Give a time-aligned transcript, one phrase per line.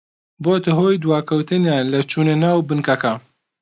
[0.43, 3.13] بۆتە هۆی دواکەوتنیان لە چوونە ناو بنکەکە